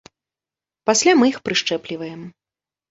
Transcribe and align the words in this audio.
Пасля 0.91 1.11
мы 1.21 1.31
іх 1.33 1.39
прышчэпліваем. 1.51 2.21